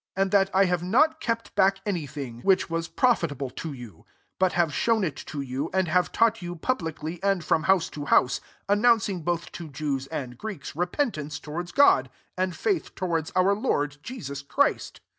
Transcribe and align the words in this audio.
0 0.15 0.23
and 0.23 0.31
that 0.31 0.49
I 0.51 0.65
have 0.65 0.81
not 0.81 1.19
kept 1.19 1.53
back 1.53 1.77
any 1.85 2.07
thing, 2.07 2.39
which 2.41 2.61
&S6 2.63 2.63
ACTS 2.63 2.63
XXI. 2.63 2.69
was 2.71 2.87
profitable 2.87 3.49
to 3.51 3.71
you; 3.71 4.05
but 4.39 4.53
have 4.53 4.73
shown 4.73 5.03
it 5.03 5.15
to 5.27 5.41
you» 5.41 5.69
and 5.75 5.87
have 5.89 6.11
taught 6.11 6.41
you, 6.41 6.55
publicly 6.55 7.21
and 7.21 7.43
from 7.43 7.61
house 7.61 7.87
to 7.91 8.05
house; 8.05 8.39
9,1 8.67 8.77
announcing 8.79 9.21
both 9.21 9.51
to 9.51 9.69
Jews 9.69 10.07
and 10.07 10.39
Greeks 10.39 10.75
re 10.75 10.87
pentance 10.87 11.39
towards 11.39 11.71
God, 11.71 12.09
and 12.35 12.55
faith 12.55 12.95
towards 12.95 13.29
our 13.35 13.53
Lord 13.53 13.97
Jesus 14.01 14.41
Christ. 14.41 15.01